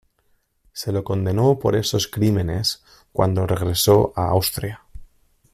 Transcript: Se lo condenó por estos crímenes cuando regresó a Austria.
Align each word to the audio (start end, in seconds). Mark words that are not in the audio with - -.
Se 0.73 0.91
lo 0.91 1.03
condenó 1.03 1.59
por 1.59 1.75
estos 1.75 2.07
crímenes 2.07 2.83
cuando 3.13 3.45
regresó 3.45 4.13
a 4.15 4.29
Austria. 4.29 4.81